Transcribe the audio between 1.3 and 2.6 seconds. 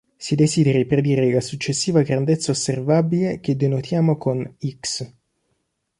la successiva grandezza